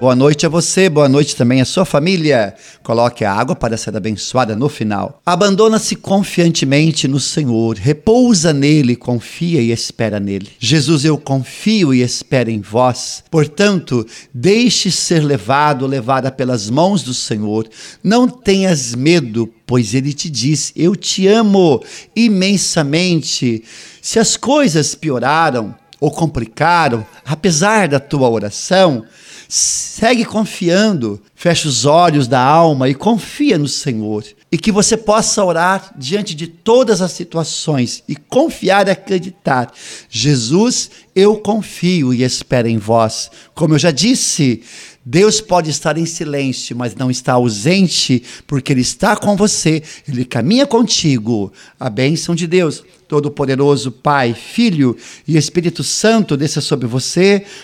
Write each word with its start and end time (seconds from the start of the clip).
Boa 0.00 0.14
noite 0.14 0.46
a 0.46 0.48
você, 0.48 0.88
boa 0.88 1.08
noite 1.08 1.34
também 1.34 1.60
à 1.60 1.64
sua 1.64 1.84
família. 1.84 2.54
Coloque 2.84 3.24
a 3.24 3.32
água 3.32 3.56
para 3.56 3.76
ser 3.76 3.96
abençoada 3.96 4.54
no 4.54 4.68
final. 4.68 5.20
Abandona-se 5.26 5.96
confiantemente 5.96 7.08
no 7.08 7.18
Senhor, 7.18 7.76
repousa 7.76 8.52
nele, 8.52 8.94
confia 8.94 9.60
e 9.60 9.72
espera 9.72 10.20
nele. 10.20 10.50
Jesus, 10.60 11.04
eu 11.04 11.18
confio 11.18 11.92
e 11.92 12.00
espero 12.00 12.48
em 12.48 12.60
vós. 12.60 13.24
Portanto, 13.28 14.06
deixe 14.32 14.88
ser 14.92 15.18
levado, 15.18 15.84
levada 15.84 16.30
pelas 16.30 16.70
mãos 16.70 17.02
do 17.02 17.12
Senhor. 17.12 17.68
Não 18.00 18.28
tenhas 18.28 18.94
medo, 18.94 19.52
pois 19.66 19.94
ele 19.94 20.12
te 20.12 20.30
diz: 20.30 20.72
Eu 20.76 20.94
te 20.94 21.26
amo 21.26 21.82
imensamente. 22.14 23.64
Se 24.00 24.20
as 24.20 24.36
coisas 24.36 24.94
pioraram 24.94 25.74
ou 26.00 26.10
complicaram, 26.10 27.04
apesar 27.28 27.88
da 27.88 28.00
tua 28.00 28.28
oração, 28.28 29.04
Segue 29.50 30.26
confiando, 30.26 31.22
fecha 31.34 31.66
os 31.66 31.86
olhos 31.86 32.28
da 32.28 32.38
alma 32.38 32.86
e 32.86 32.94
confia 32.94 33.56
no 33.56 33.66
Senhor. 33.66 34.22
E 34.52 34.58
que 34.58 34.70
você 34.70 34.94
possa 34.94 35.42
orar 35.42 35.94
diante 35.96 36.34
de 36.34 36.46
todas 36.46 37.00
as 37.00 37.12
situações 37.12 38.02
e 38.06 38.14
confiar 38.14 38.86
e 38.86 38.90
acreditar. 38.90 39.72
Jesus, 40.10 40.90
eu 41.14 41.38
confio 41.38 42.12
e 42.12 42.22
espero 42.22 42.68
em 42.68 42.76
vós. 42.76 43.30
Como 43.54 43.72
eu 43.72 43.78
já 43.78 43.90
disse, 43.90 44.62
Deus 45.04 45.40
pode 45.40 45.70
estar 45.70 45.96
em 45.96 46.04
silêncio, 46.04 46.76
mas 46.76 46.94
não 46.94 47.10
está 47.10 47.32
ausente, 47.32 48.22
porque 48.46 48.74
Ele 48.74 48.82
está 48.82 49.16
com 49.16 49.34
você, 49.34 49.82
Ele 50.06 50.26
caminha 50.26 50.66
contigo. 50.66 51.50
A 51.80 51.88
bênção 51.88 52.34
de 52.34 52.46
Deus, 52.46 52.84
Todo-Poderoso, 53.08 53.90
Pai, 53.90 54.34
Filho 54.34 54.94
e 55.26 55.38
Espírito 55.38 55.82
Santo, 55.82 56.36
desça 56.36 56.60
sobre 56.60 56.86
você, 56.86 57.17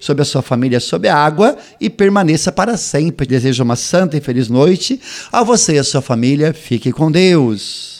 sobre 0.00 0.22
a 0.22 0.24
sua 0.24 0.42
família, 0.42 0.80
sobre 0.80 1.08
a 1.08 1.16
água 1.16 1.56
e 1.80 1.90
permaneça 1.90 2.52
para 2.52 2.76
sempre. 2.76 3.26
Desejo 3.26 3.62
uma 3.62 3.76
santa 3.76 4.16
e 4.16 4.20
feliz 4.20 4.48
noite 4.48 5.00
a 5.32 5.42
você 5.42 5.74
e 5.74 5.78
a 5.78 5.84
sua 5.84 6.02
família. 6.02 6.52
Fique 6.52 6.92
com 6.92 7.10
Deus. 7.10 7.97